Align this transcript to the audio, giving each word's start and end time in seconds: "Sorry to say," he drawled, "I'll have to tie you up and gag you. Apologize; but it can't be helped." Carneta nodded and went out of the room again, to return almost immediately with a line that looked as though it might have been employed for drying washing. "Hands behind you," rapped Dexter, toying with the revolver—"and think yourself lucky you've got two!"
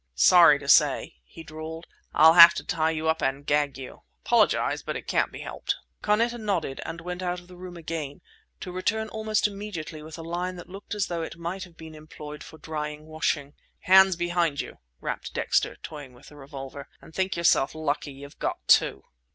"Sorry 0.15 0.57
to 0.57 0.67
say," 0.67 1.17
he 1.25 1.43
drawled, 1.43 1.85
"I'll 2.11 2.33
have 2.33 2.55
to 2.55 2.63
tie 2.63 2.89
you 2.89 3.07
up 3.07 3.21
and 3.21 3.45
gag 3.45 3.77
you. 3.77 4.01
Apologize; 4.25 4.81
but 4.81 4.95
it 4.95 5.05
can't 5.05 5.31
be 5.31 5.41
helped." 5.41 5.75
Carneta 6.01 6.39
nodded 6.39 6.81
and 6.87 7.01
went 7.01 7.21
out 7.21 7.39
of 7.39 7.47
the 7.47 7.55
room 7.55 7.77
again, 7.77 8.21
to 8.61 8.71
return 8.71 9.09
almost 9.09 9.45
immediately 9.47 10.01
with 10.01 10.17
a 10.17 10.23
line 10.23 10.55
that 10.55 10.67
looked 10.71 10.95
as 10.95 11.05
though 11.05 11.21
it 11.21 11.37
might 11.37 11.65
have 11.65 11.77
been 11.77 11.93
employed 11.93 12.41
for 12.43 12.57
drying 12.57 13.05
washing. 13.05 13.53
"Hands 13.81 14.15
behind 14.15 14.59
you," 14.59 14.79
rapped 15.01 15.35
Dexter, 15.35 15.75
toying 15.83 16.13
with 16.13 16.29
the 16.29 16.35
revolver—"and 16.35 17.13
think 17.13 17.37
yourself 17.37 17.75
lucky 17.75 18.11
you've 18.13 18.39
got 18.39 18.57
two!" 18.67 19.03